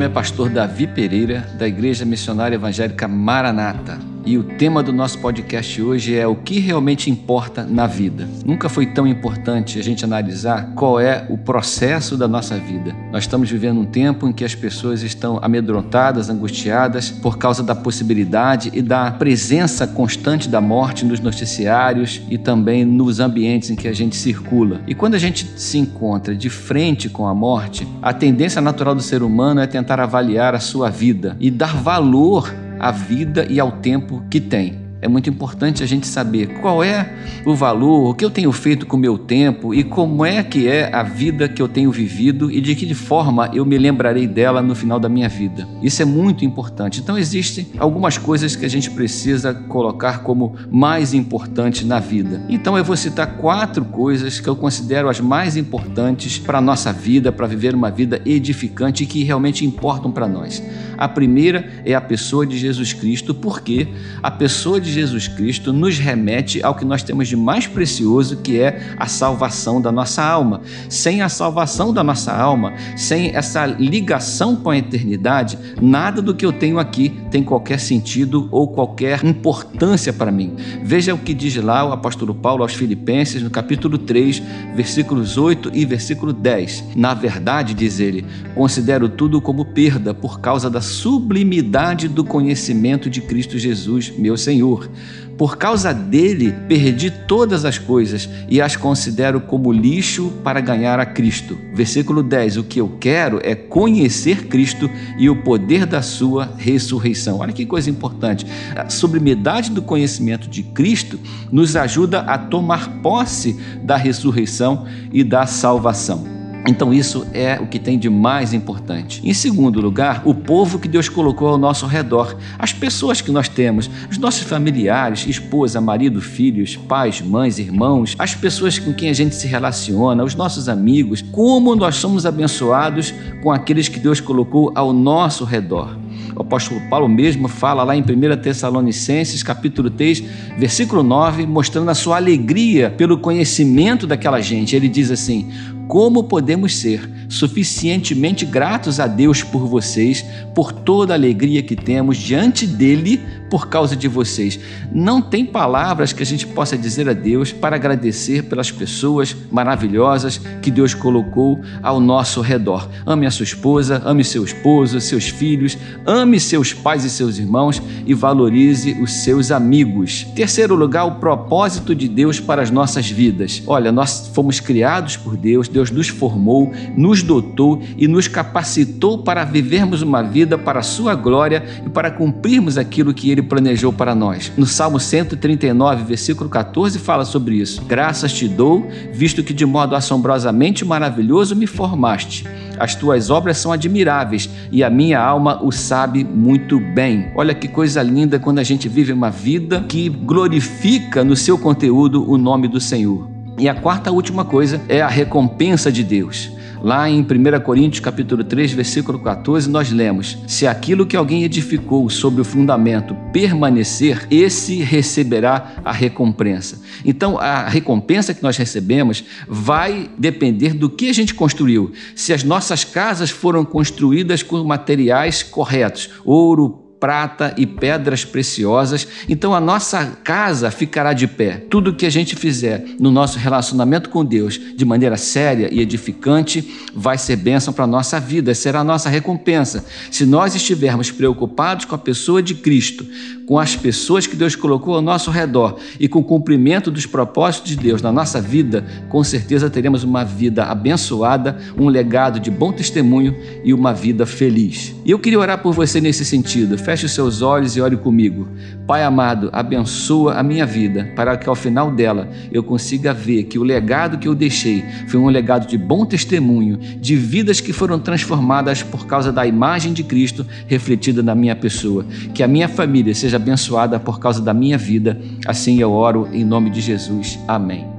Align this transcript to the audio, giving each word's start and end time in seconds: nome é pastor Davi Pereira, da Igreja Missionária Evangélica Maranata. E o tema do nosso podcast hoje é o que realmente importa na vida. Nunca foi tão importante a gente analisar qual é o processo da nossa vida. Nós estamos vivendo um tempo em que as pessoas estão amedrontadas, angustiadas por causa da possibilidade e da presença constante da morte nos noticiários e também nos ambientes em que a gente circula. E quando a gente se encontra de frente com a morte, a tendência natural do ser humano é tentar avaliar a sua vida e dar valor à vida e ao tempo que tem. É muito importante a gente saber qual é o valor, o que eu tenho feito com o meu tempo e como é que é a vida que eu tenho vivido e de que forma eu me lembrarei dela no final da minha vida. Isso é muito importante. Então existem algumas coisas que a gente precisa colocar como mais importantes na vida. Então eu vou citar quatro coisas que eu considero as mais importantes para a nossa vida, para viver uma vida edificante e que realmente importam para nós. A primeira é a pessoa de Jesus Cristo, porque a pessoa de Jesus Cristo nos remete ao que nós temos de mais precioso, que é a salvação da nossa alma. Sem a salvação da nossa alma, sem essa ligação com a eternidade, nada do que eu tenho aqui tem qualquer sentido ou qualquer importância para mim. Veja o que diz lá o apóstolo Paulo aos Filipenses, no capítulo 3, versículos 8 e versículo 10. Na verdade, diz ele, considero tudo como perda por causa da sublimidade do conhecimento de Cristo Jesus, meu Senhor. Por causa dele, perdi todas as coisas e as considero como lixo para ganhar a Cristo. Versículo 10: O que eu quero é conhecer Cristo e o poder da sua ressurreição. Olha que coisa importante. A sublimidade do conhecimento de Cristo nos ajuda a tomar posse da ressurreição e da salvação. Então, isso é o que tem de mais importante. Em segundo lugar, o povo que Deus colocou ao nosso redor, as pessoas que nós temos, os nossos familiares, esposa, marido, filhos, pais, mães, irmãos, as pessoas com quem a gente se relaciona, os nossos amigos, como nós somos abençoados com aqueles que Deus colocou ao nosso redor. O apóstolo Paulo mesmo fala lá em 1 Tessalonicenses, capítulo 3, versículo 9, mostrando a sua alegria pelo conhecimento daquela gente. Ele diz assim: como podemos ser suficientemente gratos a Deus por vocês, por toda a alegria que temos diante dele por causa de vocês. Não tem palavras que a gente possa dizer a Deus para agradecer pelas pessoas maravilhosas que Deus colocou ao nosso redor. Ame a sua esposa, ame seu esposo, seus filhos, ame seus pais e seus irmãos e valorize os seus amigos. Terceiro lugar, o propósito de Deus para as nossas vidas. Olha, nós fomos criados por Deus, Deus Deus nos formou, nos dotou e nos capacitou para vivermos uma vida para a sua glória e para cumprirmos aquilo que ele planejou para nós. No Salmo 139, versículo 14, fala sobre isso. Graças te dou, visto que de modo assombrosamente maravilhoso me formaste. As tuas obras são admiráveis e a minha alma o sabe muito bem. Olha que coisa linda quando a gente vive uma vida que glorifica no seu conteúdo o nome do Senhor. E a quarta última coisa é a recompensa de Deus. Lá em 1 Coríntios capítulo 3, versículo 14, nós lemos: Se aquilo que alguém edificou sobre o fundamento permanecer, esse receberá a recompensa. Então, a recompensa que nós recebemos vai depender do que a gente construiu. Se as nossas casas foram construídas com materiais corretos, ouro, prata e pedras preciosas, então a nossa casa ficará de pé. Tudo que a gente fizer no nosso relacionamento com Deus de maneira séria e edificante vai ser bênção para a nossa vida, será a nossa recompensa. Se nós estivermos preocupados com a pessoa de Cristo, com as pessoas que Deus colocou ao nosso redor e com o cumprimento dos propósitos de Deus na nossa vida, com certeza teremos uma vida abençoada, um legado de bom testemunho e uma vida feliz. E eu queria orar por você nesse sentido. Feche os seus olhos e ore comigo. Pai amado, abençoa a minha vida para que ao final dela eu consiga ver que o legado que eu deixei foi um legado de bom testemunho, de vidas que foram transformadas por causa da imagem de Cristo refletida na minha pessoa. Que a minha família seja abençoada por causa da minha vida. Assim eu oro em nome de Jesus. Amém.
nome 0.00 0.10
é 0.10 0.14
pastor 0.14 0.48
Davi 0.48 0.86
Pereira, 0.86 1.46
da 1.58 1.68
Igreja 1.68 2.06
Missionária 2.06 2.54
Evangélica 2.54 3.06
Maranata. 3.06 4.09
E 4.24 4.36
o 4.36 4.44
tema 4.44 4.82
do 4.82 4.92
nosso 4.92 5.18
podcast 5.18 5.80
hoje 5.80 6.14
é 6.14 6.26
o 6.26 6.36
que 6.36 6.58
realmente 6.58 7.10
importa 7.10 7.64
na 7.64 7.86
vida. 7.86 8.28
Nunca 8.44 8.68
foi 8.68 8.86
tão 8.86 9.06
importante 9.06 9.78
a 9.78 9.82
gente 9.82 10.04
analisar 10.04 10.72
qual 10.74 11.00
é 11.00 11.26
o 11.30 11.38
processo 11.38 12.16
da 12.16 12.28
nossa 12.28 12.56
vida. 12.58 12.94
Nós 13.10 13.24
estamos 13.24 13.50
vivendo 13.50 13.80
um 13.80 13.86
tempo 13.86 14.28
em 14.28 14.32
que 14.32 14.44
as 14.44 14.54
pessoas 14.54 15.02
estão 15.02 15.38
amedrontadas, 15.40 16.28
angustiadas 16.28 17.10
por 17.10 17.38
causa 17.38 17.62
da 17.62 17.74
possibilidade 17.74 18.70
e 18.74 18.82
da 18.82 19.10
presença 19.10 19.86
constante 19.86 20.48
da 20.48 20.60
morte 20.60 21.04
nos 21.04 21.20
noticiários 21.20 22.20
e 22.30 22.36
também 22.36 22.84
nos 22.84 23.20
ambientes 23.20 23.70
em 23.70 23.76
que 23.76 23.88
a 23.88 23.92
gente 23.92 24.16
circula. 24.16 24.80
E 24.86 24.94
quando 24.94 25.14
a 25.14 25.18
gente 25.18 25.46
se 25.56 25.78
encontra 25.78 26.34
de 26.34 26.50
frente 26.50 27.08
com 27.08 27.26
a 27.26 27.34
morte, 27.34 27.88
a 28.02 28.12
tendência 28.12 28.60
natural 28.60 28.94
do 28.94 29.02
ser 29.02 29.22
humano 29.22 29.60
é 29.60 29.66
tentar 29.66 29.98
avaliar 29.98 30.54
a 30.54 30.60
sua 30.60 30.90
vida 30.90 31.36
e 31.40 31.50
dar 31.50 31.74
valor 31.74 32.52
à 32.80 32.90
vida 32.90 33.46
e 33.48 33.60
ao 33.60 33.72
tempo 33.72 34.24
que 34.30 34.40
tem. 34.40 34.90
É 35.02 35.08
muito 35.08 35.30
importante 35.30 35.82
a 35.82 35.86
gente 35.86 36.06
saber 36.06 36.60
qual 36.60 36.84
é 36.84 37.10
o 37.46 37.54
valor, 37.54 38.10
o 38.10 38.14
que 38.14 38.24
eu 38.24 38.30
tenho 38.30 38.52
feito 38.52 38.84
com 38.84 38.98
o 38.98 39.00
meu 39.00 39.16
tempo 39.16 39.74
e 39.74 39.82
como 39.82 40.26
é 40.26 40.42
que 40.42 40.68
é 40.68 40.94
a 40.94 41.02
vida 41.02 41.48
que 41.48 41.62
eu 41.62 41.68
tenho 41.68 41.90
vivido 41.90 42.50
e 42.50 42.60
de 42.60 42.74
que 42.74 42.92
forma 42.92 43.50
eu 43.54 43.64
me 43.64 43.78
lembrarei 43.78 44.26
dela 44.26 44.60
no 44.60 44.74
final 44.74 45.00
da 45.00 45.08
minha 45.08 45.28
vida. 45.28 45.66
Isso 45.82 46.02
é 46.02 46.04
muito 46.04 46.44
importante. 46.44 47.00
Então 47.00 47.16
existem 47.16 47.68
algumas 47.78 48.18
coisas 48.18 48.54
que 48.54 48.66
a 48.66 48.68
gente 48.68 48.90
precisa 48.90 49.54
colocar 49.54 50.18
como 50.18 50.54
mais 50.70 51.14
importantes 51.14 51.86
na 51.86 51.98
vida. 51.98 52.42
Então 52.48 52.76
eu 52.76 52.84
vou 52.84 52.96
citar 52.96 53.38
quatro 53.38 53.84
coisas 53.86 54.38
que 54.38 54.48
eu 54.48 54.56
considero 54.56 55.08
as 55.08 55.18
mais 55.18 55.56
importantes 55.56 56.38
para 56.38 56.58
a 56.58 56.60
nossa 56.60 56.92
vida, 56.92 57.32
para 57.32 57.46
viver 57.46 57.74
uma 57.74 57.90
vida 57.90 58.20
edificante 58.26 59.04
e 59.04 59.06
que 59.06 59.24
realmente 59.24 59.64
importam 59.64 60.10
para 60.10 60.28
nós. 60.28 60.62
A 61.00 61.08
primeira 61.08 61.82
é 61.82 61.94
a 61.94 62.00
pessoa 62.00 62.46
de 62.46 62.58
Jesus 62.58 62.92
Cristo, 62.92 63.34
porque 63.34 63.88
a 64.22 64.30
pessoa 64.30 64.78
de 64.78 64.92
Jesus 64.92 65.26
Cristo 65.26 65.72
nos 65.72 65.98
remete 65.98 66.62
ao 66.62 66.74
que 66.74 66.84
nós 66.84 67.02
temos 67.02 67.26
de 67.26 67.36
mais 67.36 67.66
precioso, 67.66 68.36
que 68.36 68.60
é 68.60 68.94
a 68.98 69.06
salvação 69.06 69.80
da 69.80 69.90
nossa 69.90 70.22
alma. 70.22 70.60
Sem 70.90 71.22
a 71.22 71.30
salvação 71.30 71.94
da 71.94 72.04
nossa 72.04 72.36
alma, 72.36 72.74
sem 72.98 73.34
essa 73.34 73.64
ligação 73.64 74.54
com 74.54 74.68
a 74.68 74.76
eternidade, 74.76 75.58
nada 75.80 76.20
do 76.20 76.34
que 76.34 76.44
eu 76.44 76.52
tenho 76.52 76.78
aqui 76.78 77.18
tem 77.30 77.42
qualquer 77.42 77.80
sentido 77.80 78.46
ou 78.50 78.68
qualquer 78.68 79.24
importância 79.24 80.12
para 80.12 80.30
mim. 80.30 80.54
Veja 80.82 81.14
o 81.14 81.18
que 81.18 81.32
diz 81.32 81.56
lá 81.56 81.82
o 81.82 81.92
apóstolo 81.92 82.34
Paulo 82.34 82.62
aos 82.62 82.74
Filipenses, 82.74 83.42
no 83.42 83.48
capítulo 83.48 83.96
3, 83.96 84.42
versículos 84.74 85.38
8 85.38 85.70
e 85.72 85.86
versículo 85.86 86.30
10. 86.30 86.84
Na 86.94 87.14
verdade, 87.14 87.72
diz 87.72 88.00
ele, 88.00 88.26
considero 88.54 89.08
tudo 89.08 89.40
como 89.40 89.64
perda 89.64 90.12
por 90.12 90.40
causa 90.40 90.68
da 90.68 90.89
sublimidade 90.90 92.08
do 92.08 92.24
conhecimento 92.24 93.08
de 93.08 93.20
Cristo 93.20 93.56
Jesus, 93.56 94.10
meu 94.10 94.36
Senhor. 94.36 94.90
Por 95.38 95.56
causa 95.56 95.94
dele, 95.94 96.52
perdi 96.68 97.10
todas 97.10 97.64
as 97.64 97.78
coisas 97.78 98.28
e 98.46 98.60
as 98.60 98.76
considero 98.76 99.40
como 99.40 99.72
lixo 99.72 100.30
para 100.44 100.60
ganhar 100.60 101.00
a 101.00 101.06
Cristo. 101.06 101.56
Versículo 101.72 102.22
10: 102.22 102.58
O 102.58 102.64
que 102.64 102.78
eu 102.78 102.98
quero 103.00 103.40
é 103.42 103.54
conhecer 103.54 104.48
Cristo 104.48 104.90
e 105.16 105.30
o 105.30 105.42
poder 105.42 105.86
da 105.86 106.02
sua 106.02 106.52
ressurreição. 106.58 107.38
Olha 107.38 107.54
que 107.54 107.64
coisa 107.64 107.88
importante. 107.88 108.44
A 108.76 108.90
sublimidade 108.90 109.70
do 109.70 109.80
conhecimento 109.80 110.46
de 110.46 110.62
Cristo 110.62 111.18
nos 111.50 111.74
ajuda 111.74 112.20
a 112.20 112.36
tomar 112.36 113.00
posse 113.00 113.58
da 113.82 113.96
ressurreição 113.96 114.86
e 115.10 115.24
da 115.24 115.46
salvação. 115.46 116.39
Então, 116.68 116.92
isso 116.92 117.26
é 117.32 117.58
o 117.58 117.66
que 117.66 117.78
tem 117.78 117.98
de 117.98 118.10
mais 118.10 118.52
importante. 118.52 119.20
Em 119.24 119.32
segundo 119.32 119.80
lugar, 119.80 120.22
o 120.24 120.34
povo 120.34 120.78
que 120.78 120.88
Deus 120.88 121.08
colocou 121.08 121.48
ao 121.48 121.58
nosso 121.58 121.86
redor, 121.86 122.36
as 122.58 122.72
pessoas 122.72 123.20
que 123.20 123.32
nós 123.32 123.48
temos, 123.48 123.90
os 124.10 124.18
nossos 124.18 124.42
familiares, 124.42 125.26
esposa, 125.26 125.80
marido, 125.80 126.20
filhos, 126.20 126.76
pais, 126.76 127.22
mães, 127.22 127.58
irmãos, 127.58 128.14
as 128.18 128.34
pessoas 128.34 128.78
com 128.78 128.92
quem 128.92 129.08
a 129.08 129.14
gente 129.14 129.34
se 129.34 129.46
relaciona, 129.46 130.22
os 130.22 130.34
nossos 130.34 130.68
amigos, 130.68 131.22
como 131.22 131.74
nós 131.74 131.96
somos 131.96 132.26
abençoados 132.26 133.14
com 133.42 133.50
aqueles 133.50 133.88
que 133.88 133.98
Deus 133.98 134.20
colocou 134.20 134.70
ao 134.74 134.92
nosso 134.92 135.44
redor. 135.44 135.96
O 136.36 136.42
apóstolo 136.42 136.80
Paulo 136.88 137.08
mesmo 137.08 137.48
fala 137.48 137.82
lá 137.82 137.96
em 137.96 138.02
1 138.02 138.04
Tessalonicenses, 138.40 139.42
capítulo 139.42 139.90
3, 139.90 140.22
versículo 140.58 141.02
9, 141.02 141.46
mostrando 141.46 141.90
a 141.90 141.94
sua 141.94 142.16
alegria 142.16 142.90
pelo 142.90 143.18
conhecimento 143.18 144.06
daquela 144.06 144.40
gente. 144.40 144.76
Ele 144.76 144.88
diz 144.88 145.10
assim: 145.10 145.50
como 145.90 146.22
podemos 146.22 146.76
ser 146.76 147.10
suficientemente 147.28 148.46
gratos 148.46 149.00
a 149.00 149.08
Deus 149.08 149.42
por 149.42 149.66
vocês, 149.66 150.24
por 150.54 150.70
toda 150.72 151.12
a 151.12 151.16
alegria 151.16 151.64
que 151.64 151.74
temos 151.74 152.16
diante 152.16 152.64
dele 152.64 153.20
por 153.50 153.68
causa 153.68 153.96
de 153.96 154.06
vocês. 154.06 154.58
Não 154.92 155.20
tem 155.20 155.44
palavras 155.44 156.12
que 156.12 156.22
a 156.22 156.26
gente 156.26 156.46
possa 156.46 156.78
dizer 156.78 157.08
a 157.08 157.12
Deus 157.12 157.52
para 157.52 157.74
agradecer 157.74 158.44
pelas 158.44 158.70
pessoas 158.70 159.36
maravilhosas 159.50 160.40
que 160.62 160.70
Deus 160.70 160.94
colocou 160.94 161.60
ao 161.82 162.00
nosso 162.00 162.40
redor. 162.40 162.88
Ame 163.04 163.26
a 163.26 163.30
sua 163.30 163.44
esposa, 163.44 164.00
ame 164.04 164.22
seu 164.22 164.44
esposo, 164.44 165.00
seus 165.00 165.28
filhos, 165.28 165.76
ame 166.06 166.38
seus 166.38 166.72
pais 166.72 167.04
e 167.04 167.10
seus 167.10 167.38
irmãos 167.38 167.82
e 168.06 168.14
valorize 168.14 168.96
os 169.00 169.12
seus 169.24 169.50
amigos. 169.50 170.24
Terceiro 170.36 170.76
lugar, 170.76 171.04
o 171.04 171.16
propósito 171.16 171.94
de 171.94 172.08
Deus 172.08 172.38
para 172.38 172.62
as 172.62 172.70
nossas 172.70 173.10
vidas. 173.10 173.62
Olha, 173.66 173.90
nós 173.90 174.30
fomos 174.32 174.60
criados 174.60 175.16
por 175.16 175.36
Deus, 175.36 175.66
Deus 175.66 175.79
Deus 175.80 175.90
nos 175.90 176.08
formou, 176.08 176.70
nos 176.94 177.22
dotou 177.22 177.80
e 177.96 178.06
nos 178.06 178.28
capacitou 178.28 179.22
para 179.22 179.44
vivermos 179.44 180.02
uma 180.02 180.22
vida 180.22 180.58
para 180.58 180.80
a 180.80 180.82
sua 180.82 181.14
glória 181.14 181.64
e 181.86 181.88
para 181.88 182.10
cumprirmos 182.10 182.76
aquilo 182.76 183.14
que 183.14 183.30
ele 183.30 183.40
planejou 183.40 183.90
para 183.90 184.14
nós. 184.14 184.52
No 184.58 184.66
Salmo 184.66 185.00
139, 185.00 186.04
versículo 186.04 186.50
14, 186.50 186.98
fala 186.98 187.24
sobre 187.24 187.56
isso. 187.56 187.82
Graças 187.86 188.30
te 188.30 188.46
dou, 188.46 188.86
visto 189.10 189.42
que 189.42 189.54
de 189.54 189.64
modo 189.64 189.96
assombrosamente 189.96 190.84
maravilhoso 190.84 191.56
me 191.56 191.66
formaste. 191.66 192.44
As 192.78 192.94
tuas 192.94 193.30
obras 193.30 193.56
são 193.56 193.72
admiráveis 193.72 194.50
e 194.70 194.84
a 194.84 194.90
minha 194.90 195.18
alma 195.18 195.62
o 195.62 195.72
sabe 195.72 196.24
muito 196.24 196.78
bem. 196.78 197.30
Olha 197.34 197.54
que 197.54 197.68
coisa 197.68 198.02
linda 198.02 198.38
quando 198.38 198.58
a 198.58 198.62
gente 198.62 198.86
vive 198.86 199.12
uma 199.12 199.30
vida 199.30 199.82
que 199.88 200.10
glorifica 200.10 201.24
no 201.24 201.36
seu 201.36 201.56
conteúdo 201.56 202.30
o 202.30 202.36
nome 202.36 202.68
do 202.68 202.80
Senhor. 202.80 203.29
E 203.60 203.68
a 203.68 203.74
quarta 203.74 204.10
última 204.10 204.42
coisa 204.42 204.80
é 204.88 205.02
a 205.02 205.06
recompensa 205.06 205.92
de 205.92 206.02
Deus. 206.02 206.50
Lá 206.82 207.10
em 207.10 207.20
1 207.20 207.60
Coríntios 207.62 208.00
capítulo 208.00 208.42
3, 208.42 208.72
versículo 208.72 209.18
14, 209.18 209.68
nós 209.68 209.92
lemos: 209.92 210.38
Se 210.46 210.66
aquilo 210.66 211.04
que 211.04 211.14
alguém 211.14 211.44
edificou 211.44 212.08
sobre 212.08 212.40
o 212.40 212.44
fundamento 212.44 213.14
permanecer, 213.34 214.26
esse 214.30 214.76
receberá 214.76 215.74
a 215.84 215.92
recompensa. 215.92 216.80
Então, 217.04 217.38
a 217.38 217.68
recompensa 217.68 218.32
que 218.32 218.42
nós 218.42 218.56
recebemos 218.56 219.22
vai 219.46 220.08
depender 220.16 220.72
do 220.72 220.88
que 220.88 221.10
a 221.10 221.12
gente 221.12 221.34
construiu. 221.34 221.92
Se 222.16 222.32
as 222.32 222.42
nossas 222.42 222.82
casas 222.82 223.28
foram 223.28 223.62
construídas 223.62 224.42
com 224.42 224.64
materiais 224.64 225.42
corretos, 225.42 226.08
ouro, 226.24 226.89
prata 227.00 227.54
e 227.56 227.66
pedras 227.66 228.24
preciosas, 228.24 229.08
então 229.26 229.54
a 229.54 229.60
nossa 229.60 230.04
casa 230.22 230.70
ficará 230.70 231.14
de 231.14 231.26
pé. 231.26 231.64
Tudo 231.70 231.94
que 231.94 232.04
a 232.04 232.10
gente 232.10 232.36
fizer 232.36 232.84
no 233.00 233.10
nosso 233.10 233.38
relacionamento 233.38 234.10
com 234.10 234.22
Deus 234.22 234.60
de 234.76 234.84
maneira 234.84 235.16
séria 235.16 235.68
e 235.72 235.80
edificante 235.80 236.70
vai 236.94 237.16
ser 237.16 237.36
bênção 237.36 237.72
para 237.72 237.84
a 237.84 237.88
nossa 237.88 238.20
vida, 238.20 238.54
será 238.54 238.80
a 238.80 238.84
nossa 238.84 239.08
recompensa. 239.08 239.84
Se 240.10 240.26
nós 240.26 240.54
estivermos 240.54 241.10
preocupados 241.10 241.86
com 241.86 241.94
a 241.94 241.98
pessoa 241.98 242.42
de 242.42 242.54
Cristo, 242.54 243.06
com 243.46 243.58
as 243.58 243.74
pessoas 243.74 244.28
que 244.28 244.36
Deus 244.36 244.54
colocou 244.54 244.94
ao 244.94 245.02
nosso 245.02 245.30
redor 245.30 245.76
e 245.98 246.06
com 246.06 246.20
o 246.20 246.24
cumprimento 246.24 246.90
dos 246.90 247.06
propósitos 247.06 247.70
de 247.70 247.76
Deus 247.76 248.00
na 248.02 248.12
nossa 248.12 248.40
vida, 248.40 248.86
com 249.08 249.24
certeza 249.24 249.70
teremos 249.70 250.04
uma 250.04 250.22
vida 250.22 250.66
abençoada, 250.66 251.58
um 251.76 251.88
legado 251.88 252.38
de 252.38 252.50
bom 252.50 252.70
testemunho 252.70 253.36
e 253.64 253.74
uma 253.74 253.92
vida 253.92 254.24
feliz. 254.24 254.94
E 255.04 255.10
eu 255.10 255.18
queria 255.18 255.38
orar 255.38 255.58
por 255.58 255.72
você 255.74 256.00
nesse 256.00 256.24
sentido. 256.24 256.78
Feche 256.90 257.06
os 257.06 257.12
seus 257.12 257.40
olhos 257.40 257.76
e 257.76 257.80
ore 257.80 257.96
comigo. 257.96 258.48
Pai 258.84 259.04
amado, 259.04 259.48
abençoa 259.52 260.34
a 260.34 260.42
minha 260.42 260.66
vida 260.66 261.08
para 261.14 261.36
que 261.36 261.48
ao 261.48 261.54
final 261.54 261.88
dela 261.92 262.28
eu 262.50 262.64
consiga 262.64 263.14
ver 263.14 263.44
que 263.44 263.60
o 263.60 263.62
legado 263.62 264.18
que 264.18 264.26
eu 264.26 264.34
deixei 264.34 264.84
foi 265.06 265.20
um 265.20 265.28
legado 265.28 265.68
de 265.68 265.78
bom 265.78 266.04
testemunho, 266.04 266.76
de 266.76 267.14
vidas 267.14 267.60
que 267.60 267.72
foram 267.72 267.96
transformadas 268.00 268.82
por 268.82 269.06
causa 269.06 269.30
da 269.30 269.46
imagem 269.46 269.92
de 269.92 270.02
Cristo 270.02 270.44
refletida 270.66 271.22
na 271.22 271.32
minha 271.32 271.54
pessoa. 271.54 272.04
Que 272.34 272.42
a 272.42 272.48
minha 272.48 272.66
família 272.68 273.14
seja 273.14 273.36
abençoada 273.36 274.00
por 274.00 274.18
causa 274.18 274.42
da 274.42 274.52
minha 274.52 274.76
vida. 274.76 275.16
Assim 275.46 275.78
eu 275.78 275.92
oro 275.92 276.28
em 276.32 276.44
nome 276.44 276.70
de 276.70 276.80
Jesus. 276.80 277.38
Amém. 277.46 277.89